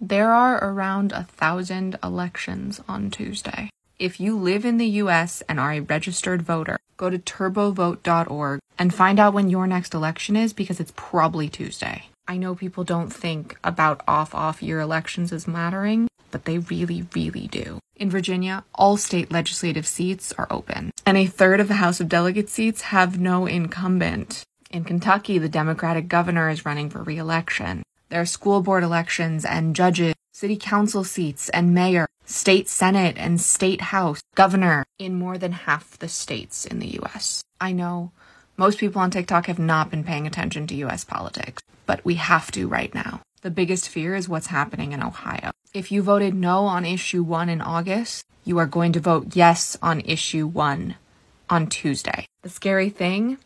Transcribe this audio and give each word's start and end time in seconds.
There 0.00 0.32
are 0.32 0.62
around 0.62 1.10
a 1.10 1.24
thousand 1.24 1.98
elections 2.04 2.80
on 2.88 3.10
Tuesday. 3.10 3.70
If 3.98 4.20
you 4.20 4.38
live 4.38 4.64
in 4.64 4.78
the 4.78 4.86
US 5.02 5.42
and 5.48 5.58
are 5.58 5.72
a 5.72 5.80
registered 5.80 6.42
voter, 6.42 6.78
go 6.96 7.10
to 7.10 7.18
turbovote.org 7.18 8.60
and 8.78 8.94
find 8.94 9.18
out 9.18 9.34
when 9.34 9.50
your 9.50 9.66
next 9.66 9.94
election 9.94 10.36
is 10.36 10.52
because 10.52 10.78
it's 10.78 10.92
probably 10.94 11.48
Tuesday. 11.48 12.04
I 12.28 12.36
know 12.36 12.54
people 12.54 12.84
don't 12.84 13.12
think 13.12 13.58
about 13.64 14.02
off 14.06 14.36
off 14.36 14.62
year 14.62 14.78
elections 14.78 15.32
as 15.32 15.48
mattering, 15.48 16.06
but 16.30 16.44
they 16.44 16.58
really, 16.58 17.04
really 17.12 17.48
do. 17.48 17.80
In 17.96 18.08
Virginia, 18.08 18.62
all 18.76 18.96
state 18.96 19.32
legislative 19.32 19.86
seats 19.86 20.32
are 20.38 20.46
open, 20.48 20.92
and 21.04 21.16
a 21.16 21.26
third 21.26 21.58
of 21.58 21.66
the 21.66 21.82
House 21.82 21.98
of 21.98 22.08
Delegates 22.08 22.52
seats 22.52 22.82
have 22.82 23.18
no 23.18 23.46
incumbent. 23.46 24.44
In 24.70 24.84
Kentucky, 24.84 25.38
the 25.38 25.48
Democratic 25.48 26.06
governor 26.06 26.48
is 26.50 26.64
running 26.64 26.88
for 26.88 27.02
re 27.02 27.18
election. 27.18 27.82
There 28.08 28.20
are 28.20 28.26
school 28.26 28.62
board 28.62 28.84
elections 28.84 29.44
and 29.44 29.76
judges, 29.76 30.14
city 30.32 30.56
council 30.56 31.04
seats 31.04 31.50
and 31.50 31.74
mayor, 31.74 32.06
state 32.24 32.68
senate 32.68 33.16
and 33.18 33.38
state 33.38 33.80
house, 33.80 34.22
governor 34.34 34.84
in 34.98 35.14
more 35.14 35.36
than 35.36 35.52
half 35.52 35.98
the 35.98 36.08
states 36.08 36.64
in 36.64 36.78
the 36.78 36.98
US. 37.02 37.42
I 37.60 37.72
know 37.72 38.12
most 38.56 38.78
people 38.78 39.02
on 39.02 39.10
TikTok 39.10 39.46
have 39.46 39.58
not 39.58 39.90
been 39.90 40.04
paying 40.04 40.26
attention 40.26 40.66
to 40.68 40.74
US 40.86 41.04
politics, 41.04 41.62
but 41.84 42.02
we 42.02 42.14
have 42.14 42.50
to 42.52 42.66
right 42.66 42.94
now. 42.94 43.20
The 43.42 43.50
biggest 43.50 43.90
fear 43.90 44.14
is 44.14 44.28
what's 44.28 44.46
happening 44.46 44.92
in 44.92 45.02
Ohio. 45.02 45.50
If 45.74 45.92
you 45.92 46.02
voted 46.02 46.34
no 46.34 46.64
on 46.64 46.86
issue 46.86 47.22
one 47.22 47.50
in 47.50 47.60
August, 47.60 48.24
you 48.42 48.56
are 48.58 48.66
going 48.66 48.92
to 48.92 49.00
vote 49.00 49.36
yes 49.36 49.76
on 49.82 50.00
issue 50.00 50.46
one 50.46 50.96
on 51.50 51.66
Tuesday. 51.66 52.26
The 52.42 52.48
scary 52.48 52.88
thing 52.88 53.36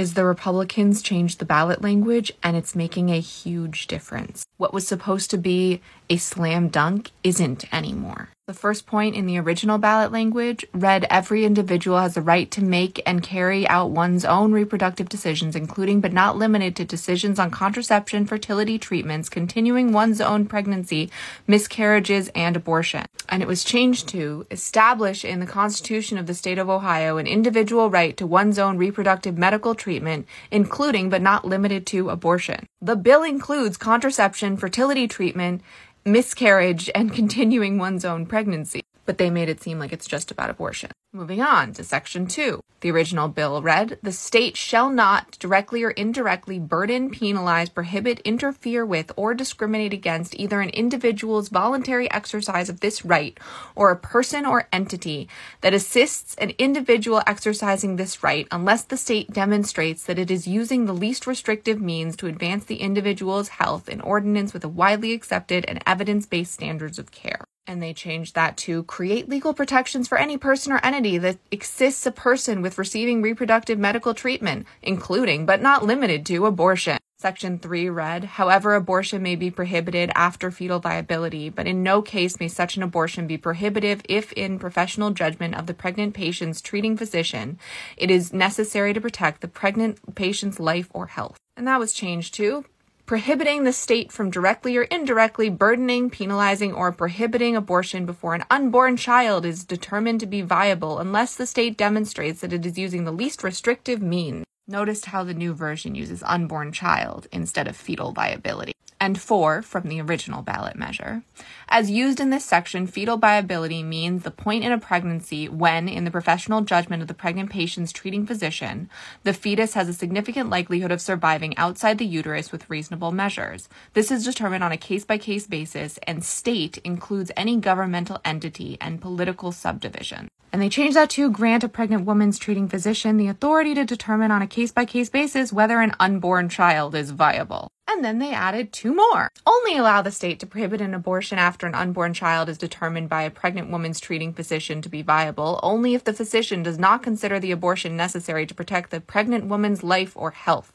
is 0.00 0.14
the 0.14 0.24
Republicans 0.24 1.02
changed 1.02 1.38
the 1.38 1.44
ballot 1.44 1.82
language 1.82 2.32
and 2.42 2.56
it's 2.56 2.74
making 2.74 3.10
a 3.10 3.20
huge 3.20 3.86
difference. 3.86 4.46
What 4.56 4.72
was 4.72 4.88
supposed 4.88 5.30
to 5.30 5.36
be 5.36 5.82
a 6.08 6.16
slam 6.16 6.68
dunk 6.68 7.10
isn't 7.22 7.70
anymore. 7.72 8.30
The 8.50 8.54
first 8.54 8.84
point 8.84 9.14
in 9.14 9.26
the 9.26 9.38
original 9.38 9.78
ballot 9.78 10.10
language 10.10 10.66
read 10.74 11.06
every 11.08 11.44
individual 11.44 12.00
has 12.00 12.14
the 12.14 12.20
right 12.20 12.50
to 12.50 12.64
make 12.64 13.00
and 13.06 13.22
carry 13.22 13.64
out 13.68 13.92
one's 13.92 14.24
own 14.24 14.50
reproductive 14.50 15.08
decisions, 15.08 15.54
including 15.54 16.00
but 16.00 16.12
not 16.12 16.36
limited 16.36 16.74
to 16.74 16.84
decisions 16.84 17.38
on 17.38 17.52
contraception, 17.52 18.26
fertility 18.26 18.76
treatments, 18.76 19.28
continuing 19.28 19.92
one's 19.92 20.20
own 20.20 20.46
pregnancy, 20.46 21.12
miscarriages, 21.46 22.28
and 22.34 22.56
abortion. 22.56 23.06
And 23.28 23.40
it 23.40 23.46
was 23.46 23.62
changed 23.62 24.08
to 24.08 24.48
establish 24.50 25.24
in 25.24 25.38
the 25.38 25.46
Constitution 25.46 26.18
of 26.18 26.26
the 26.26 26.34
state 26.34 26.58
of 26.58 26.68
Ohio 26.68 27.18
an 27.18 27.28
individual 27.28 27.88
right 27.88 28.16
to 28.16 28.26
one's 28.26 28.58
own 28.58 28.76
reproductive 28.78 29.38
medical 29.38 29.76
treatment, 29.76 30.26
including 30.50 31.08
but 31.08 31.22
not 31.22 31.44
limited 31.44 31.86
to 31.86 32.10
abortion. 32.10 32.66
The 32.82 32.96
bill 32.96 33.22
includes 33.22 33.76
contraception, 33.76 34.56
fertility 34.56 35.06
treatment, 35.06 35.62
miscarriage, 36.04 36.90
and 36.94 37.12
continuing 37.12 37.78
one's 37.78 38.04
own 38.04 38.26
pregnancy. 38.26 38.82
But 39.10 39.18
they 39.18 39.28
made 39.28 39.48
it 39.48 39.60
seem 39.60 39.80
like 39.80 39.92
it's 39.92 40.06
just 40.06 40.30
about 40.30 40.50
abortion. 40.50 40.92
Moving 41.12 41.42
on 41.42 41.72
to 41.72 41.82
Section 41.82 42.28
2. 42.28 42.60
The 42.80 42.92
original 42.92 43.26
bill 43.26 43.60
read 43.60 43.98
The 44.04 44.12
state 44.12 44.56
shall 44.56 44.88
not 44.88 45.36
directly 45.40 45.82
or 45.82 45.90
indirectly 45.90 46.60
burden, 46.60 47.10
penalize, 47.10 47.68
prohibit, 47.68 48.20
interfere 48.20 48.86
with, 48.86 49.10
or 49.16 49.34
discriminate 49.34 49.92
against 49.92 50.38
either 50.38 50.60
an 50.60 50.68
individual's 50.68 51.48
voluntary 51.48 52.08
exercise 52.12 52.68
of 52.68 52.78
this 52.78 53.04
right 53.04 53.36
or 53.74 53.90
a 53.90 53.96
person 53.96 54.46
or 54.46 54.68
entity 54.72 55.28
that 55.62 55.74
assists 55.74 56.36
an 56.36 56.52
individual 56.56 57.20
exercising 57.26 57.96
this 57.96 58.22
right 58.22 58.46
unless 58.52 58.84
the 58.84 58.96
state 58.96 59.32
demonstrates 59.32 60.04
that 60.04 60.20
it 60.20 60.30
is 60.30 60.46
using 60.46 60.86
the 60.86 60.92
least 60.92 61.26
restrictive 61.26 61.80
means 61.80 62.14
to 62.14 62.28
advance 62.28 62.64
the 62.64 62.76
individual's 62.76 63.48
health 63.48 63.88
in 63.88 64.00
ordinance 64.02 64.52
with 64.52 64.62
a 64.62 64.68
widely 64.68 65.12
accepted 65.14 65.64
and 65.66 65.82
evidence 65.84 66.26
based 66.26 66.54
standards 66.54 66.96
of 66.96 67.10
care 67.10 67.44
and 67.70 67.80
they 67.80 67.94
changed 67.94 68.34
that 68.34 68.56
to 68.56 68.82
create 68.82 69.28
legal 69.28 69.54
protections 69.54 70.08
for 70.08 70.18
any 70.18 70.36
person 70.36 70.72
or 70.72 70.84
entity 70.84 71.18
that 71.18 71.38
assists 71.52 72.04
a 72.04 72.10
person 72.10 72.62
with 72.62 72.78
receiving 72.78 73.22
reproductive 73.22 73.78
medical 73.78 74.12
treatment, 74.12 74.66
including 74.82 75.46
but 75.46 75.62
not 75.62 75.84
limited 75.84 76.26
to 76.26 76.46
abortion. 76.46 76.98
Section 77.20 77.60
3 77.60 77.88
read, 77.88 78.24
however, 78.24 78.74
abortion 78.74 79.22
may 79.22 79.36
be 79.36 79.52
prohibited 79.52 80.10
after 80.16 80.50
fetal 80.50 80.80
viability, 80.80 81.48
but 81.48 81.66
in 81.68 81.84
no 81.84 82.02
case 82.02 82.40
may 82.40 82.48
such 82.48 82.76
an 82.76 82.82
abortion 82.82 83.28
be 83.28 83.38
prohibitive 83.38 84.02
if, 84.08 84.32
in 84.32 84.58
professional 84.58 85.10
judgment 85.10 85.54
of 85.54 85.66
the 85.66 85.74
pregnant 85.74 86.12
patient's 86.12 86.60
treating 86.60 86.96
physician, 86.96 87.56
it 87.96 88.10
is 88.10 88.32
necessary 88.32 88.92
to 88.92 89.00
protect 89.00 89.42
the 89.42 89.48
pregnant 89.48 90.16
patient's 90.16 90.58
life 90.58 90.88
or 90.92 91.06
health. 91.06 91.36
And 91.56 91.68
that 91.68 91.78
was 91.78 91.92
changed 91.92 92.34
to 92.34 92.64
prohibiting 93.10 93.64
the 93.64 93.72
state 93.72 94.12
from 94.12 94.30
directly 94.30 94.76
or 94.76 94.84
indirectly 94.84 95.50
burdening, 95.50 96.08
penalizing, 96.08 96.72
or 96.72 96.92
prohibiting 96.92 97.56
abortion 97.56 98.06
before 98.06 98.36
an 98.36 98.44
unborn 98.48 98.96
child 98.96 99.44
is 99.44 99.64
determined 99.64 100.20
to 100.20 100.26
be 100.26 100.42
viable 100.42 101.00
unless 101.00 101.34
the 101.34 101.44
state 101.44 101.76
demonstrates 101.76 102.40
that 102.40 102.52
it 102.52 102.64
is 102.64 102.78
using 102.78 103.02
the 103.02 103.10
least 103.10 103.42
restrictive 103.42 104.00
means. 104.00 104.44
Notice 104.70 105.06
how 105.06 105.24
the 105.24 105.34
new 105.34 105.52
version 105.52 105.96
uses 105.96 106.22
unborn 106.22 106.70
child 106.70 107.26
instead 107.32 107.66
of 107.66 107.76
fetal 107.76 108.12
viability 108.12 108.72
and 109.00 109.20
4 109.20 109.62
from 109.62 109.88
the 109.88 110.00
original 110.00 110.42
ballot 110.42 110.76
measure. 110.76 111.24
As 111.68 111.90
used 111.90 112.20
in 112.20 112.30
this 112.30 112.44
section, 112.44 112.86
fetal 112.86 113.16
viability 113.16 113.82
means 113.82 114.22
the 114.22 114.30
point 114.30 114.62
in 114.62 114.70
a 114.70 114.78
pregnancy 114.78 115.48
when, 115.48 115.88
in 115.88 116.04
the 116.04 116.10
professional 116.12 116.60
judgment 116.60 117.02
of 117.02 117.08
the 117.08 117.14
pregnant 117.14 117.50
patient's 117.50 117.90
treating 117.90 118.26
physician, 118.26 118.88
the 119.24 119.32
fetus 119.32 119.74
has 119.74 119.88
a 119.88 119.92
significant 119.92 120.50
likelihood 120.50 120.92
of 120.92 121.00
surviving 121.00 121.56
outside 121.56 121.98
the 121.98 122.06
uterus 122.06 122.52
with 122.52 122.70
reasonable 122.70 123.10
measures. 123.10 123.68
This 123.94 124.12
is 124.12 124.24
determined 124.24 124.62
on 124.62 124.70
a 124.70 124.76
case 124.76 125.04
by 125.04 125.18
case 125.18 125.48
basis, 125.48 125.98
and 126.04 126.22
state 126.22 126.78
includes 126.84 127.32
any 127.36 127.56
governmental 127.56 128.20
entity 128.24 128.78
and 128.80 129.00
political 129.00 129.50
subdivision. 129.50 130.28
And 130.52 130.60
they 130.60 130.68
changed 130.68 130.96
that 130.96 131.10
to 131.10 131.30
grant 131.30 131.62
a 131.62 131.68
pregnant 131.68 132.04
woman's 132.04 132.38
treating 132.38 132.68
physician 132.68 133.16
the 133.16 133.28
authority 133.28 133.72
to 133.74 133.84
determine 133.84 134.32
on 134.32 134.42
a 134.42 134.48
case 134.60 134.72
by 134.72 134.84
case 134.84 135.08
basis 135.08 135.54
whether 135.54 135.80
an 135.80 135.94
unborn 135.98 136.46
child 136.50 136.94
is 136.94 137.12
viable. 137.12 137.70
And 137.88 138.04
then 138.04 138.18
they 138.18 138.34
added 138.34 138.74
two 138.74 138.94
more. 138.94 139.30
Only 139.46 139.78
allow 139.78 140.02
the 140.02 140.10
state 140.10 140.38
to 140.40 140.46
prohibit 140.46 140.82
an 140.82 140.92
abortion 140.92 141.38
after 141.38 141.66
an 141.66 141.74
unborn 141.74 142.12
child 142.12 142.50
is 142.50 142.58
determined 142.58 143.08
by 143.08 143.22
a 143.22 143.30
pregnant 143.30 143.70
woman's 143.70 144.00
treating 144.00 144.34
physician 144.34 144.82
to 144.82 144.90
be 144.90 145.00
viable, 145.00 145.58
only 145.62 145.94
if 145.94 146.04
the 146.04 146.12
physician 146.12 146.62
does 146.62 146.78
not 146.78 147.02
consider 147.02 147.40
the 147.40 147.52
abortion 147.52 147.96
necessary 147.96 148.44
to 148.44 148.54
protect 148.54 148.90
the 148.90 149.00
pregnant 149.00 149.46
woman's 149.46 149.82
life 149.82 150.14
or 150.14 150.32
health. 150.32 150.74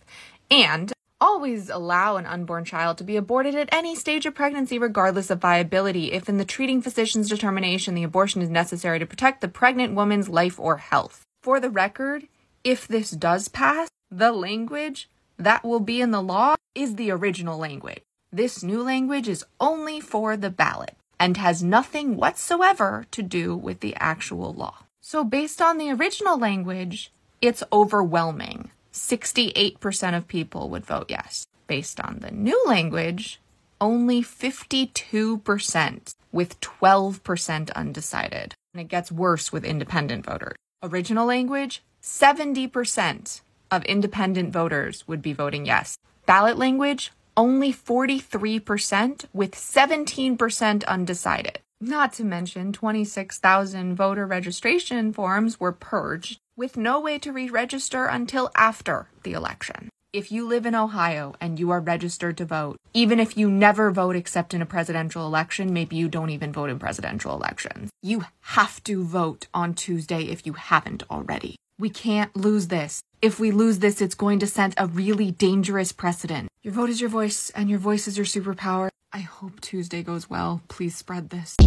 And 0.49 0.91
always 1.21 1.69
allow 1.69 2.17
an 2.17 2.25
unborn 2.25 2.65
child 2.65 2.97
to 2.97 3.03
be 3.03 3.17
aborted 3.17 3.53
at 3.53 3.69
any 3.71 3.95
stage 3.95 4.25
of 4.25 4.33
pregnancy, 4.33 4.79
regardless 4.79 5.29
of 5.29 5.39
viability, 5.39 6.11
if 6.11 6.27
in 6.27 6.37
the 6.37 6.43
treating 6.43 6.81
physician's 6.81 7.29
determination 7.29 7.93
the 7.93 8.03
abortion 8.03 8.41
is 8.41 8.49
necessary 8.49 8.97
to 8.97 9.05
protect 9.05 9.41
the 9.41 9.47
pregnant 9.47 9.93
woman's 9.93 10.27
life 10.27 10.59
or 10.59 10.77
health. 10.77 11.21
For 11.43 11.59
the 11.59 11.69
record, 11.69 12.27
if 12.65 12.87
this 12.87 13.11
does 13.11 13.47
pass, 13.47 13.87
the 14.09 14.31
language 14.31 15.07
that 15.37 15.63
will 15.63 15.79
be 15.79 16.01
in 16.01 16.11
the 16.11 16.21
law 16.21 16.55
is 16.73 16.95
the 16.95 17.11
original 17.11 17.57
language. 17.57 18.01
This 18.31 18.63
new 18.63 18.81
language 18.81 19.29
is 19.29 19.45
only 19.61 20.01
for 20.01 20.35
the 20.35 20.49
ballot 20.49 20.97
and 21.19 21.37
has 21.37 21.63
nothing 21.63 22.17
whatsoever 22.17 23.05
to 23.11 23.21
do 23.21 23.55
with 23.55 23.79
the 23.79 23.95
actual 23.95 24.51
law. 24.53 24.79
So, 24.99 25.23
based 25.23 25.61
on 25.61 25.77
the 25.77 25.91
original 25.91 26.37
language, 26.37 27.11
it's 27.39 27.63
overwhelming. 27.71 28.71
68% 28.91 30.17
of 30.17 30.27
people 30.27 30.69
would 30.69 30.85
vote 30.85 31.05
yes. 31.09 31.45
Based 31.67 31.99
on 31.99 32.19
the 32.19 32.31
new 32.31 32.61
language, 32.65 33.39
only 33.79 34.23
52%, 34.23 36.15
with 36.31 36.59
12% 36.61 37.73
undecided. 37.73 38.53
And 38.73 38.81
it 38.81 38.87
gets 38.87 39.11
worse 39.11 39.51
with 39.51 39.63
independent 39.63 40.25
voters. 40.25 40.55
Original 40.81 41.25
language, 41.27 41.83
70% 42.05 43.41
of 43.71 43.83
independent 43.85 44.53
voters 44.53 45.07
would 45.07 45.23
be 45.23 45.33
voting 45.33 45.65
yes. 45.65 45.97
Ballot 46.27 46.55
language, 46.55 47.11
only 47.35 47.73
43%, 47.73 49.25
with 49.33 49.55
17% 49.55 50.85
undecided. 50.85 51.59
Not 51.81 52.13
to 52.13 52.23
mention, 52.23 52.71
26,000 52.71 53.95
voter 53.95 54.27
registration 54.27 55.13
forms 55.13 55.59
were 55.59 55.71
purged 55.71 56.39
with 56.55 56.77
no 56.77 56.99
way 56.99 57.17
to 57.19 57.33
re 57.33 57.49
register 57.49 58.05
until 58.05 58.51
after 58.55 59.09
the 59.23 59.33
election. 59.33 59.89
If 60.13 60.31
you 60.31 60.47
live 60.47 60.65
in 60.65 60.75
Ohio 60.75 61.33
and 61.41 61.59
you 61.59 61.71
are 61.71 61.81
registered 61.81 62.37
to 62.37 62.45
vote, 62.45 62.77
even 62.93 63.19
if 63.19 63.35
you 63.35 63.49
never 63.49 63.91
vote 63.91 64.15
except 64.15 64.53
in 64.53 64.61
a 64.61 64.65
presidential 64.65 65.25
election, 65.25 65.73
maybe 65.73 65.97
you 65.97 66.07
don't 66.07 66.29
even 66.29 66.53
vote 66.53 66.69
in 66.69 66.79
presidential 66.79 67.33
elections, 67.33 67.89
you 68.01 68.23
have 68.39 68.81
to 68.85 69.03
vote 69.03 69.47
on 69.53 69.73
Tuesday 69.73 70.23
if 70.23 70.45
you 70.45 70.53
haven't 70.53 71.03
already. 71.09 71.57
We 71.77 71.89
can't 71.89 72.33
lose 72.37 72.67
this. 72.67 73.01
If 73.21 73.37
we 73.37 73.51
lose 73.51 73.79
this, 73.79 73.99
it's 73.99 74.15
going 74.15 74.39
to 74.39 74.47
set 74.47 74.73
a 74.77 74.87
really 74.87 75.31
dangerous 75.31 75.91
precedent. 75.91 76.47
Your 76.63 76.73
vote 76.73 76.89
is 76.89 77.01
your 77.01 77.09
voice, 77.09 77.49
and 77.49 77.69
your 77.69 77.79
voice 77.79 78.07
is 78.07 78.15
your 78.17 78.25
superpower. 78.25 78.87
I 79.11 79.19
hope 79.19 79.59
Tuesday 79.59 80.01
goes 80.01 80.29
well. 80.29 80.61
Please 80.69 80.95
spread 80.95 81.31
this. 81.31 81.57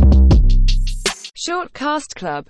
Short 1.35 1.75
Cast 1.75 2.15
Club 2.15 2.47